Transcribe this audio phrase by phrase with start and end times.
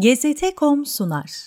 [0.00, 1.46] GZT.com sunar.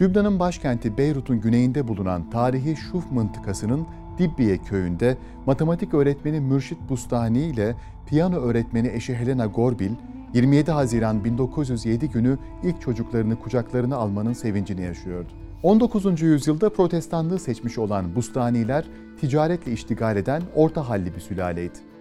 [0.00, 3.86] Lübnan'ın başkenti Beyrut'un güneyinde bulunan tarihi Şuf mıntıkasının
[4.18, 9.90] Dibbiye köyünde matematik öğretmeni Mürşit Bustani ile piyano öğretmeni eşi Helena Gorbil,
[10.34, 15.32] 27 Haziran 1907 günü ilk çocuklarını kucaklarına almanın sevincini yaşıyordu.
[15.62, 16.22] 19.
[16.22, 18.84] yüzyılda protestanlığı seçmiş olan Bustaniler,
[19.20, 21.91] ticaretle iştigal eden orta halli bir sülaleydi.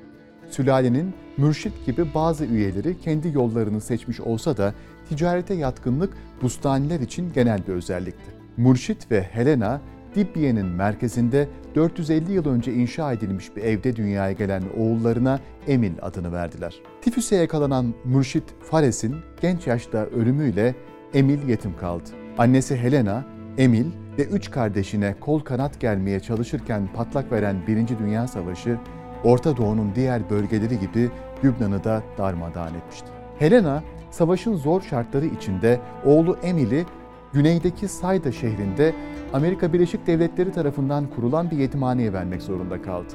[0.51, 4.73] Sülalenin mürşit gibi bazı üyeleri kendi yollarını seçmiş olsa da
[5.09, 8.31] ticarete yatkınlık Bustaniler için genel bir özellikti.
[8.57, 9.81] Mürşit ve Helena,
[10.15, 16.75] Dibbiye'nin merkezinde 450 yıl önce inşa edilmiş bir evde dünyaya gelen oğullarına Emil adını verdiler.
[17.01, 20.75] Tifüse yakalanan Mürşit Fares'in genç yaşta ölümüyle
[21.13, 22.09] Emil yetim kaldı.
[22.37, 23.25] Annesi Helena,
[23.57, 23.85] Emil
[24.17, 28.77] ve üç kardeşine kol kanat gelmeye çalışırken patlak veren Birinci Dünya Savaşı,
[29.23, 31.09] Orta Doğu'nun diğer bölgeleri gibi
[31.43, 33.07] Lübnan'ı da darmadağın etmişti.
[33.39, 36.85] Helena, savaşın zor şartları içinde oğlu Emil'i
[37.33, 38.95] güneydeki Sayda şehrinde
[39.33, 43.13] Amerika Birleşik Devletleri tarafından kurulan bir yetimhaneye vermek zorunda kaldı.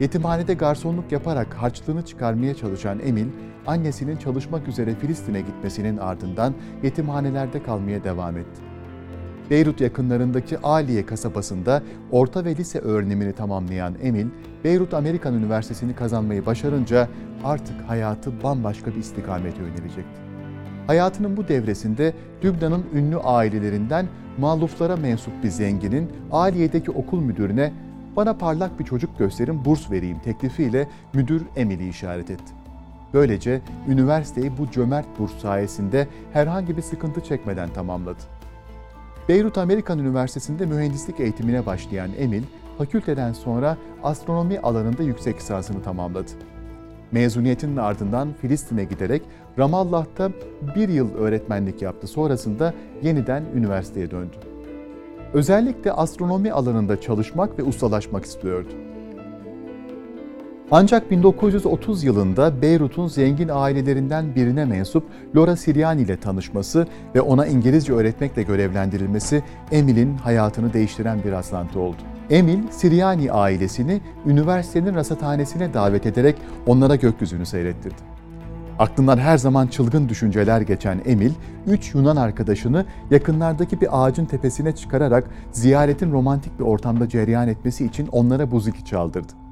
[0.00, 3.26] Yetimhanede garsonluk yaparak harçlığını çıkarmaya çalışan Emil,
[3.66, 8.75] annesinin çalışmak üzere Filistin'e gitmesinin ardından yetimhanelerde kalmaya devam etti.
[9.50, 14.26] Beyrut yakınlarındaki Aliye kasabasında orta ve lise öğrenimini tamamlayan Emil,
[14.64, 17.08] Beyrut Amerikan Üniversitesi'ni kazanmayı başarınca
[17.44, 20.20] artık hayatı bambaşka bir istikamete yönelecekti.
[20.86, 22.12] Hayatının bu devresinde
[22.44, 24.06] Lübnan'ın ünlü ailelerinden
[24.38, 27.72] mağluflara mensup bir zenginin Aliye'deki okul müdürüne
[28.16, 32.52] bana parlak bir çocuk gösterin burs vereyim teklifiyle müdür Emil'i işaret etti.
[33.14, 38.35] Böylece üniversiteyi bu cömert burs sayesinde herhangi bir sıkıntı çekmeden tamamladı.
[39.28, 42.42] Beyrut Amerikan Üniversitesi'nde mühendislik eğitimine başlayan Emil,
[42.78, 46.30] fakülteden sonra astronomi alanında yüksek lisansını tamamladı.
[47.12, 49.22] Mezuniyetinin ardından Filistin'e giderek
[49.58, 50.30] Ramallah'ta
[50.76, 52.06] bir yıl öğretmenlik yaptı.
[52.06, 54.36] Sonrasında yeniden üniversiteye döndü.
[55.34, 58.68] Özellikle astronomi alanında çalışmak ve ustalaşmak istiyordu.
[60.70, 65.04] Ancak 1930 yılında Beyrut'un zengin ailelerinden birine mensup
[65.36, 71.96] Laura Siriani ile tanışması ve ona İngilizce öğretmekle görevlendirilmesi Emil'in hayatını değiştiren bir rastlantı oldu.
[72.30, 78.16] Emil, Siriani ailesini üniversitenin rasathanesine davet ederek onlara gökyüzünü seyrettirdi.
[78.78, 81.32] Aklından her zaman çılgın düşünceler geçen Emil,
[81.66, 88.06] üç Yunan arkadaşını yakınlardaki bir ağacın tepesine çıkararak ziyaretin romantik bir ortamda cereyan etmesi için
[88.06, 89.45] onlara buziki çaldırdı.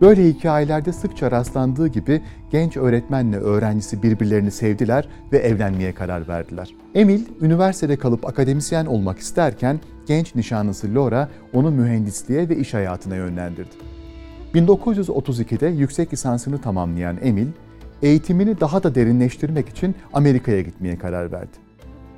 [0.00, 6.74] Böyle hikayelerde sıkça rastlandığı gibi genç öğretmenle öğrencisi birbirlerini sevdiler ve evlenmeye karar verdiler.
[6.94, 13.74] Emil, üniversitede kalıp akademisyen olmak isterken genç nişanlısı Laura onu mühendisliğe ve iş hayatına yönlendirdi.
[14.54, 17.48] 1932'de yüksek lisansını tamamlayan Emil,
[18.02, 21.67] eğitimini daha da derinleştirmek için Amerika'ya gitmeye karar verdi.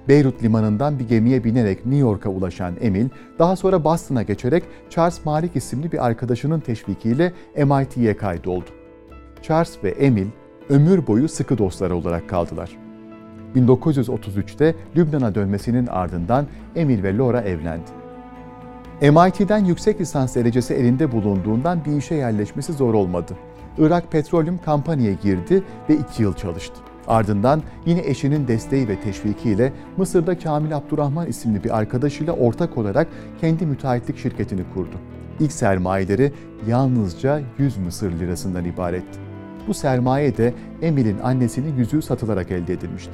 [0.08, 5.56] Beyrut limanından bir gemiye binerek New York'a ulaşan Emil, daha sonra Boston'a geçerek Charles Malik
[5.56, 8.70] isimli bir arkadaşının teşvikiyle MIT'ye kaydoldu.
[9.42, 10.26] Charles ve Emil
[10.68, 12.70] ömür boyu sıkı dostlar olarak kaldılar.
[13.56, 16.46] 1933'te Lübnan'a dönmesinin ardından
[16.76, 17.90] Emil ve Laura evlendi.
[19.00, 23.36] MIT'den yüksek lisans derecesi elinde bulunduğundan bir işe yerleşmesi zor olmadı.
[23.78, 26.89] Irak Petroleum Company'ye girdi ve iki yıl çalıştı.
[27.08, 33.08] Ardından yine eşinin desteği ve teşvikiyle Mısır'da Kamil Abdurrahman isimli bir arkadaşıyla ortak olarak
[33.40, 34.96] kendi müteahhitlik şirketini kurdu.
[35.40, 36.32] İlk sermayeleri
[36.68, 39.18] yalnızca 100 Mısır lirasından ibaretti.
[39.68, 43.12] Bu sermaye de Emil'in annesinin yüzüğü satılarak elde edilmişti.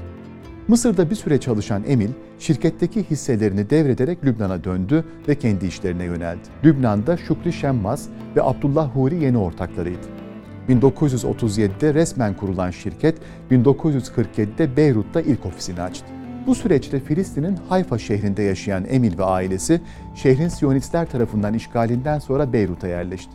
[0.68, 2.08] Mısır'da bir süre çalışan Emil,
[2.38, 6.48] şirketteki hisselerini devrederek Lübnan'a döndü ve kendi işlerine yöneldi.
[6.64, 10.15] Lübnan'da Şükrü Şemmaz ve Abdullah Huri yeni ortaklarıydı.
[10.68, 13.18] 1937'de resmen kurulan şirket
[13.50, 16.06] 1947'de Beyrut'ta ilk ofisini açtı.
[16.46, 19.80] Bu süreçte Filistin'in Hayfa şehrinde yaşayan Emil ve ailesi
[20.14, 23.32] şehrin Siyonistler tarafından işgalinden sonra Beyrut'a yerleşti.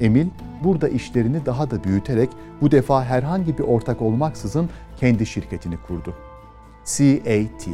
[0.00, 0.26] Emil
[0.64, 2.30] burada işlerini daha da büyüterek
[2.60, 6.14] bu defa herhangi bir ortak olmaksızın kendi şirketini kurdu.
[6.84, 7.68] CAT.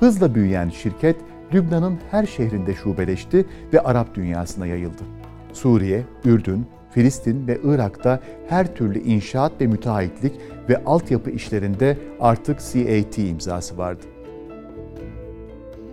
[0.00, 1.16] Hızla büyüyen şirket
[1.54, 5.02] Lübnan'ın her şehrinde şubeleşti ve Arap dünyasına yayıldı.
[5.52, 6.66] Suriye, Ürdün,
[6.98, 10.32] Filistin ve Irak'ta her türlü inşaat ve müteahhitlik
[10.68, 14.02] ve altyapı işlerinde artık CAT imzası vardı.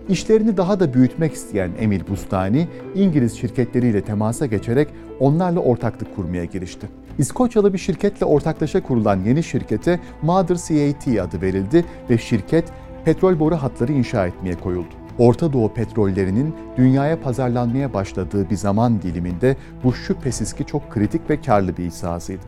[0.08, 4.88] İşlerini daha da büyütmek isteyen Emil Bustani, İngiliz şirketleriyle temasa geçerek
[5.20, 6.86] onlarla ortaklık kurmaya girişti.
[7.18, 12.64] İskoçyalı bir şirketle ortaklaşa kurulan yeni şirkete Mother CAT adı verildi ve şirket
[13.04, 15.05] petrol boru hatları inşa etmeye koyuldu.
[15.18, 21.40] Orta Doğu petrollerinin dünyaya pazarlanmaya başladığı bir zaman diliminde bu şüphesiz ki çok kritik ve
[21.40, 22.42] karlı bir iş sahasıydı.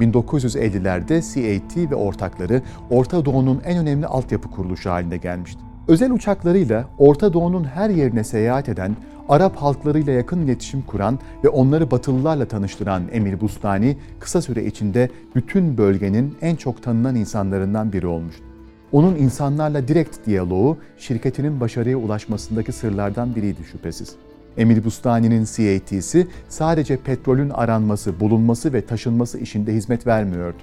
[0.00, 5.60] 1950'lerde CAT ve ortakları Orta Doğu'nun en önemli altyapı kuruluşu haline gelmişti.
[5.88, 8.96] Özel uçaklarıyla Orta Doğu'nun her yerine seyahat eden,
[9.28, 15.78] Arap halklarıyla yakın iletişim kuran ve onları Batılılarla tanıştıran Emir Bustani kısa süre içinde bütün
[15.78, 18.45] bölgenin en çok tanınan insanlarından biri olmuştu.
[18.92, 24.14] Onun insanlarla direkt diyaloğu şirketinin başarıya ulaşmasındaki sırlardan biriydi şüphesiz.
[24.56, 30.58] Emir Bustani'nin CAT'si sadece petrolün aranması, bulunması ve taşınması işinde hizmet vermiyordu.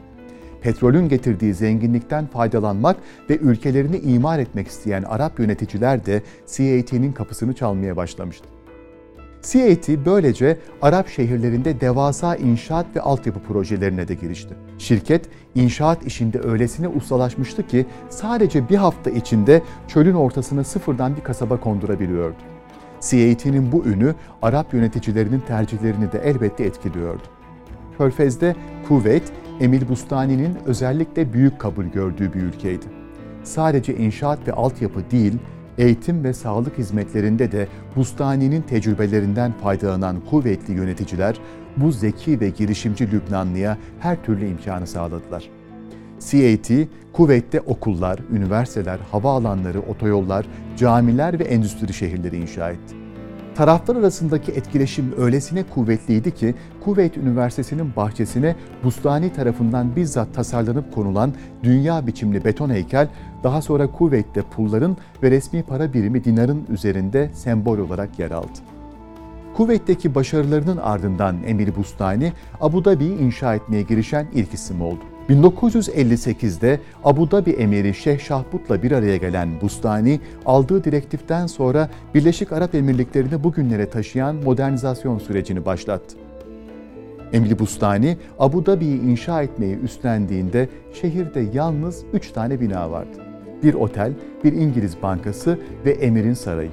[0.61, 2.97] Petrolün getirdiği zenginlikten faydalanmak
[3.29, 8.52] ve ülkelerini imar etmek isteyen Arap yöneticiler de CAT'nin kapısını çalmaya başlamıştı.
[9.51, 14.53] CAT böylece Arap şehirlerinde devasa inşaat ve altyapı projelerine de girişti.
[14.77, 21.59] Şirket inşaat işinde öylesine ustalaşmıştı ki sadece bir hafta içinde çölün ortasına sıfırdan bir kasaba
[21.59, 22.37] kondurabiliyordu.
[23.01, 27.23] CAT'nin bu ünü Arap yöneticilerinin tercihlerini de elbette etkiliyordu.
[27.97, 28.55] Körfez'de
[28.87, 29.23] Kuveyt,
[29.59, 32.85] Emil Bustani'nin özellikle büyük kabul gördüğü bir ülkeydi.
[33.43, 35.33] Sadece inşaat ve altyapı değil,
[35.77, 41.35] eğitim ve sağlık hizmetlerinde de Bustani'nin tecrübelerinden faydalanan kuvvetli yöneticiler
[41.77, 45.49] bu zeki ve girişimci Lübnanlıya her türlü imkanı sağladılar.
[46.19, 46.71] CAT,
[47.13, 50.45] Kuveyt'te okullar, üniversiteler, havaalanları, otoyollar,
[50.77, 53.02] camiler ve endüstri şehirleri inşa etti.
[53.55, 61.33] Taraflar arasındaki etkileşim öylesine kuvvetliydi ki Kuveyt Üniversitesi'nin bahçesine Bustani tarafından bizzat tasarlanıp konulan
[61.63, 63.07] dünya biçimli beton heykel
[63.43, 68.59] daha sonra Kuveyt'te pulların ve resmi para birimi dinarın üzerinde sembol olarak yer aldı.
[69.53, 75.12] Kuveyt'teki başarılarının ardından Emir Bustani Abu Dhabi'yi inşa etmeye girişen ilk isim oldu.
[75.29, 82.75] 1958'de Abu Dhabi emiri Şeyh Şahbut'la bir araya gelen Bustani, aldığı direktiften sonra Birleşik Arap
[82.75, 86.15] Emirlikleri'ni bugünlere taşıyan modernizasyon sürecini başlattı.
[87.33, 93.17] Emri Bustani, Abu Dhabi'yi inşa etmeyi üstlendiğinde şehirde yalnız üç tane bina vardı.
[93.63, 96.71] Bir otel, bir İngiliz bankası ve emirin sarayı.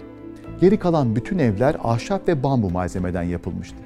[0.61, 3.77] Geri kalan bütün evler ahşap ve bambu malzemeden yapılmıştı.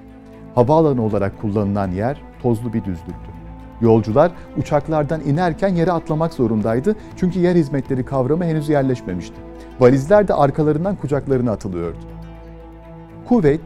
[0.55, 3.44] Havaalanı olarak kullanılan yer tozlu bir düzlüktü.
[3.80, 9.36] Yolcular uçaklardan inerken yere atlamak zorundaydı çünkü yer hizmetleri kavramı henüz yerleşmemişti.
[9.80, 11.98] Valizler de arkalarından kucaklarına atılıyordu.
[13.28, 13.60] Kuveyt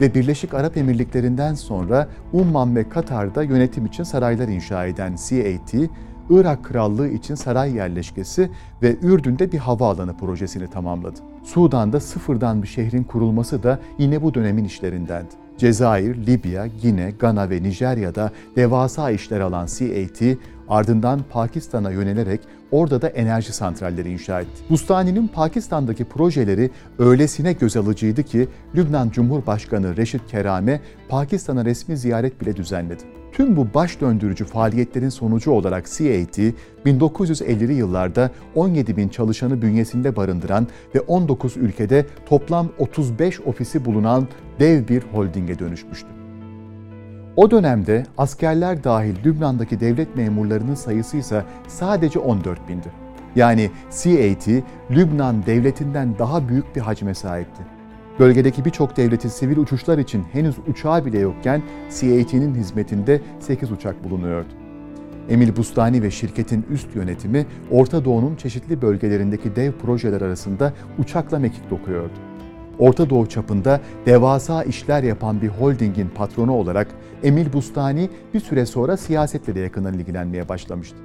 [0.00, 5.90] ve Birleşik Arap Emirlikleri'nden sonra Umman ve Katar'da yönetim için saraylar inşa eden CAT,
[6.30, 8.50] Irak Krallığı için saray yerleşkesi
[8.82, 11.20] ve Ürdün'de bir havaalanı projesini tamamladı.
[11.44, 15.41] Sudan'da sıfırdan bir şehrin kurulması da yine bu dönemin işlerindendi.
[15.62, 20.38] Cezayir, Libya, Gine, Gana ve Nijerya'da devasa işler alan CAT,
[20.68, 24.62] ardından Pakistan'a yönelerek orada da enerji santralleri inşa etti.
[24.70, 32.56] Bustani'nin Pakistan'daki projeleri öylesine göz alıcıydı ki Lübnan Cumhurbaşkanı Reşit Kerame Pakistan'a resmi ziyaret bile
[32.56, 33.02] düzenledi.
[33.32, 36.38] Tüm bu baş döndürücü faaliyetlerin sonucu olarak CAT,
[36.86, 44.28] 1950'li yıllarda 17 bin çalışanı bünyesinde barındıran ve 19 ülkede toplam 35 ofisi bulunan
[44.62, 46.08] dev bir holdinge dönüşmüştü.
[47.36, 52.88] O dönemde askerler dahil Lübnan'daki devlet memurlarının sayısı ise sadece 14 bindi.
[53.36, 54.48] Yani CAT,
[54.90, 57.62] Lübnan devletinden daha büyük bir hacme sahipti.
[58.18, 64.48] Bölgedeki birçok devletin sivil uçuşlar için henüz uçağı bile yokken CAT'nin hizmetinde 8 uçak bulunuyordu.
[65.28, 71.70] Emil Bustani ve şirketin üst yönetimi Orta Doğu'nun çeşitli bölgelerindeki dev projeler arasında uçakla mekik
[71.70, 72.31] dokuyordu.
[72.78, 76.88] Orta Doğu çapında devasa işler yapan bir holdingin patronu olarak
[77.22, 80.96] Emil Bustani bir süre sonra siyasetle de yakından ilgilenmeye başlamıştı.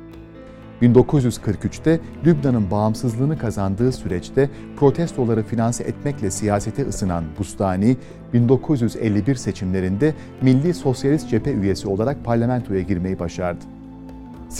[0.81, 7.97] 1943'te Lübnan'ın bağımsızlığını kazandığı süreçte protestoları finanse etmekle siyasete ısınan Bustani,
[8.33, 13.65] 1951 seçimlerinde Milli Sosyalist Cephe üyesi olarak parlamentoya girmeyi başardı.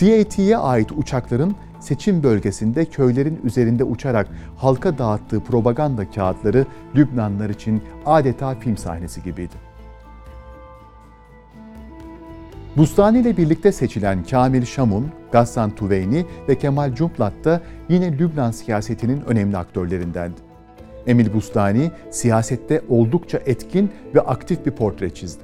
[0.00, 6.66] CAT'ye ait uçakların seçim bölgesinde köylerin üzerinde uçarak halka dağıttığı propaganda kağıtları
[6.96, 9.68] Lübnanlılar için adeta film sahnesi gibiydi.
[12.76, 19.20] Bustani ile birlikte seçilen Kamil Şamun, Gassan Tuveyni ve Kemal Cumplat da yine Lübnan siyasetinin
[19.20, 20.36] önemli aktörlerindendi.
[21.06, 25.42] Emil Bustani siyasette oldukça etkin ve aktif bir portre çizdi.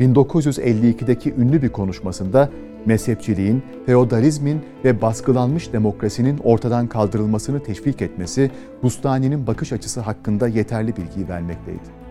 [0.00, 2.50] 1952'deki ünlü bir konuşmasında
[2.86, 8.50] mezhepçiliğin, feodalizmin ve baskılanmış demokrasinin ortadan kaldırılmasını teşvik etmesi
[8.82, 12.02] Bustani'nin bakış açısı hakkında yeterli bilgi vermekteydi.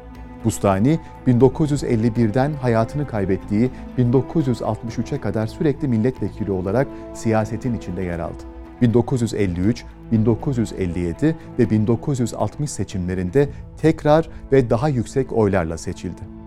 [0.45, 8.43] Bustani 1951'den hayatını kaybettiği 1963'e kadar sürekli milletvekili olarak siyasetin içinde yer aldı.
[8.81, 13.49] 1953, 1957 ve 1960 seçimlerinde
[13.81, 16.40] tekrar ve daha yüksek oylarla seçildi.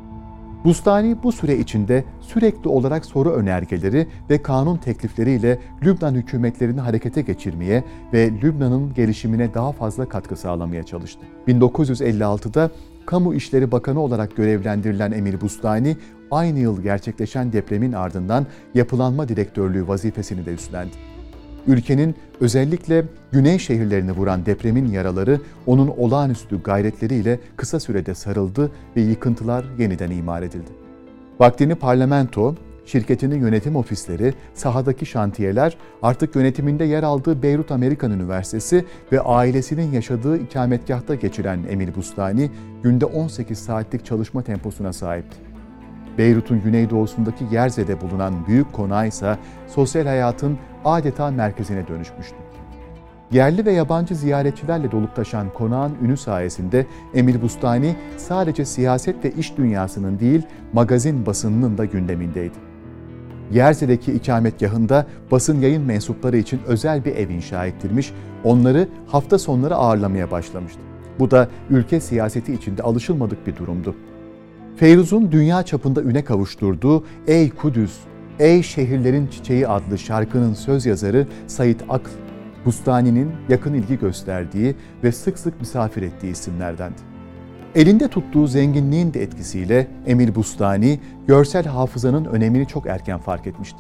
[0.65, 7.85] Bustani bu süre içinde sürekli olarak soru önergeleri ve kanun teklifleriyle Lübnan hükümetlerini harekete geçirmeye
[8.13, 11.21] ve Lübnan'ın gelişimine daha fazla katkı sağlamaya çalıştı.
[11.49, 12.71] 1956'da
[13.07, 15.97] Kamu İşleri Bakanı olarak görevlendirilen Emir Bustani,
[16.31, 21.14] aynı yıl gerçekleşen depremin ardından yapılanma direktörlüğü vazifesini de üstlendi.
[21.67, 29.65] Ülkenin özellikle güney şehirlerini vuran depremin yaraları onun olağanüstü gayretleriyle kısa sürede sarıldı ve yıkıntılar
[29.79, 30.71] yeniden imar edildi.
[31.41, 32.55] Vaktini parlamento,
[32.87, 40.39] şirketinin yönetim ofisleri, sahadaki şantiyeler, artık yönetiminde yer aldığı Beyrut Amerikan Üniversitesi ve ailesinin yaşadığı
[40.39, 42.51] ikametgahta geçiren Emil Bustani,
[42.83, 45.54] günde 18 saatlik çalışma temposuna sahipti.
[46.19, 52.37] Beyrut'un güneydoğusundaki Yerze'de bulunan büyük konağı ise sosyal hayatın adeta merkezine dönüşmüştü.
[53.33, 59.57] Yerli ve yabancı ziyaretçilerle dolup taşan konağın ünü sayesinde Emir Bustani sadece siyaset ve iş
[59.57, 60.43] dünyasının değil,
[60.73, 62.75] magazin basınının da gündemindeydi.
[63.53, 68.13] Yerze'deki ikametgahında basın yayın mensupları için özel bir ev inşa ettirmiş,
[68.45, 70.81] onları hafta sonları ağırlamaya başlamıştı.
[71.19, 73.95] Bu da ülke siyaseti içinde alışılmadık bir durumdu.
[74.77, 77.93] Feyruz'un dünya çapında üne kavuşturduğu Ey Kudüs,
[78.39, 82.11] Ey Şehirlerin Çiçeği adlı şarkının söz yazarı Sait Akl,
[82.65, 87.01] Bustani'nin yakın ilgi gösterdiği ve sık sık misafir ettiği isimlerdendi.
[87.75, 93.79] Elinde tuttuğu zenginliğin de etkisiyle Emir Bustani, görsel hafızanın önemini çok erken fark etmişti.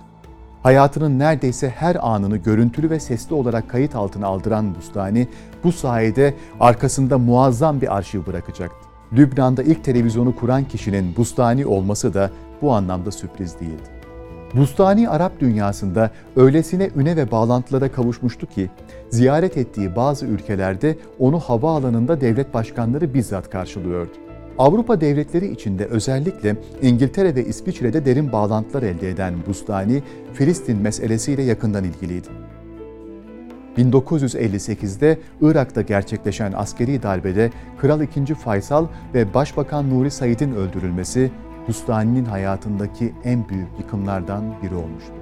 [0.63, 5.29] Hayatının neredeyse her anını görüntülü ve sesli olarak kayıt altına aldıran Bustani,
[5.65, 8.94] bu sayede arkasında muazzam bir arşiv bırakacaktı.
[9.13, 12.31] Lübnan'da ilk televizyonu kuran kişinin Bustani olması da
[12.63, 13.95] bu anlamda sürpriz değildi.
[14.55, 18.71] Bustani Arap dünyasında öylesine üne ve bağlantılara kavuşmuştu ki,
[19.11, 24.11] ziyaret ettiği bazı ülkelerde onu havaalanında devlet başkanları bizzat karşılıyordu.
[24.59, 31.85] Avrupa devletleri içinde özellikle İngiltere ve İsviçre'de derin bağlantılar elde eden Bustani, Filistin meselesiyle yakından
[31.85, 32.29] ilgiliydi.
[33.79, 38.35] 1958'de Irak'ta gerçekleşen askeri darbede Kral II.
[38.35, 41.31] Faysal ve Başbakan Nuri Said'in öldürülmesi
[41.69, 45.13] Bustani'nin hayatındaki en büyük yıkımlardan biri olmuştu.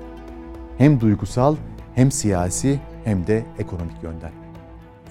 [0.79, 1.57] Hem duygusal
[1.95, 4.31] hem siyasi hem de ekonomik yönden.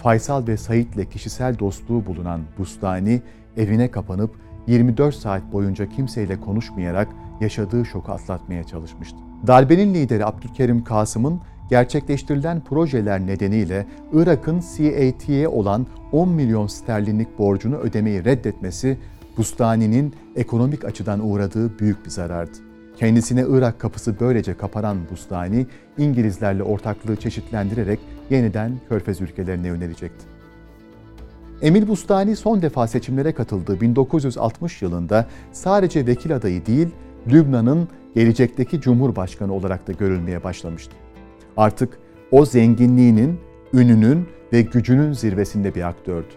[0.03, 3.21] Faysal ve Said'le kişisel dostluğu bulunan Bustani
[3.57, 4.35] evine kapanıp
[4.67, 7.07] 24 saat boyunca kimseyle konuşmayarak
[7.41, 9.17] yaşadığı şoku atlatmaya çalışmıştı.
[9.47, 11.41] Darbenin lideri Abdülkerim Kasım'ın
[11.71, 18.97] gerçekleştirilen projeler nedeniyle Irak'ın CAT'ye olan 10 milyon sterlinlik borcunu ödemeyi reddetmesi
[19.37, 22.57] Bustani'nin ekonomik açıdan uğradığı büyük bir zarardı.
[22.97, 27.99] Kendisine Irak kapısı böylece kaparan Bustani, İngilizlerle ortaklığı çeşitlendirerek
[28.29, 30.25] yeniden Körfez ülkelerine yönelecekti.
[31.61, 36.87] Emil Bustani son defa seçimlere katıldığı 1960 yılında sadece vekil adayı değil,
[37.27, 40.95] Lübnan'ın gelecekteki cumhurbaşkanı olarak da görülmeye başlamıştı.
[41.57, 41.99] Artık
[42.31, 43.39] o zenginliğinin,
[43.73, 46.33] ününün ve gücünün zirvesinde bir aktördü.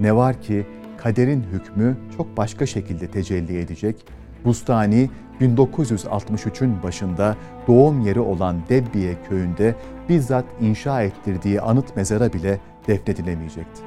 [0.00, 4.06] Ne var ki kaderin hükmü çok başka şekilde tecelli edecek.
[4.44, 5.10] Bustani
[5.40, 7.36] 1963'ün başında
[7.68, 9.74] doğum yeri olan Debbiye köyünde
[10.08, 13.82] bizzat inşa ettirdiği anıt mezara bile defnedilemeyecekti.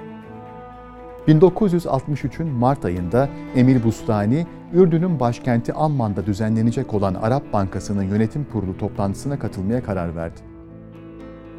[1.27, 9.39] 1963'ün Mart ayında Emir Bustani, Ürdün'ün başkenti Amman'da düzenlenecek olan Arap Bankası'nın yönetim kurulu toplantısına
[9.39, 10.46] katılmaya karar verdi.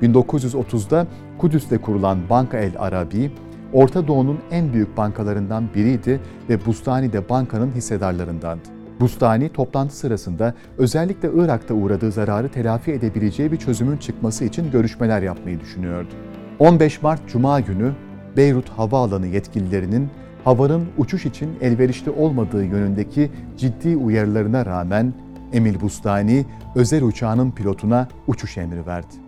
[0.02, 1.06] 1930'da
[1.38, 3.30] Kudüs'te kurulan Banka El Arabi,
[3.72, 8.68] Orta Doğu'nun en büyük bankalarından biriydi ve Bustani de bankanın hissedarlarındandı.
[9.00, 15.60] Bustani toplantı sırasında özellikle Irak'ta uğradığı zararı telafi edebileceği bir çözümün çıkması için görüşmeler yapmayı
[15.60, 16.08] düşünüyordu.
[16.58, 17.92] 15 Mart Cuma günü
[18.36, 20.08] Beyrut Havaalanı yetkililerinin
[20.44, 25.12] havanın uçuş için elverişli olmadığı yönündeki ciddi uyarılarına rağmen
[25.52, 29.27] Emil Bustani özel uçağının pilotuna uçuş emri verdi.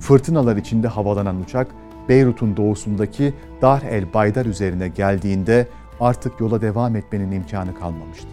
[0.00, 1.66] Fırtınalar içinde havalanan uçak
[2.08, 5.68] Beyrut'un doğusundaki Dar el Baydar üzerine geldiğinde
[6.00, 8.28] artık yola devam etmenin imkanı kalmamıştı.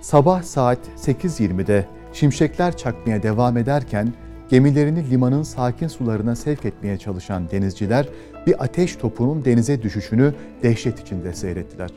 [0.00, 4.12] Sabah saat 8.20'de şimşekler çakmaya devam ederken
[4.50, 8.08] gemilerini limanın sakin sularına sevk etmeye çalışan denizciler
[8.46, 11.90] bir ateş topunun denize düşüşünü dehşet içinde seyrettiler.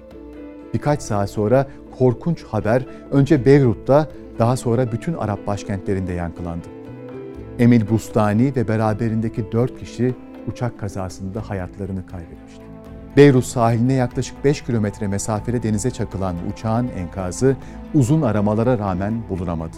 [0.74, 1.68] Birkaç saat sonra
[1.98, 6.81] korkunç haber önce Beyrut'ta daha sonra bütün Arap başkentlerinde yankılandı.
[7.62, 10.16] Emil Bustani ve beraberindeki dört kişi
[10.48, 12.62] uçak kazasında hayatlarını kaybetmişti.
[13.18, 17.56] Beyrut sahiline yaklaşık 5 kilometre mesafede denize çakılan uçağın enkazı
[17.94, 19.78] uzun aramalara rağmen bulunamadı.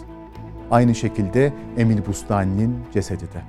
[0.70, 3.42] Aynı şekilde Emil Bustani'nin cesedi de.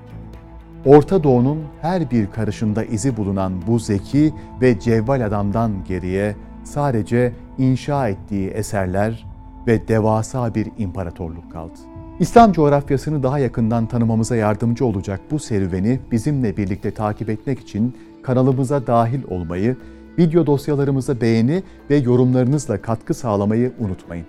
[0.85, 8.09] Orta Doğu'nun her bir karışında izi bulunan bu zeki ve cevval adamdan geriye sadece inşa
[8.09, 9.27] ettiği eserler
[9.67, 11.94] ve devasa bir imparatorluk kaldı.
[12.19, 18.87] İslam coğrafyasını daha yakından tanımamıza yardımcı olacak bu serüveni bizimle birlikte takip etmek için kanalımıza
[18.87, 19.77] dahil olmayı,
[20.19, 24.25] video dosyalarımıza beğeni ve yorumlarınızla katkı sağlamayı unutmayın.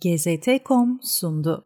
[0.00, 1.64] GZT.com sundu.